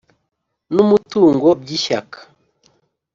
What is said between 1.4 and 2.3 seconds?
by Ishyaka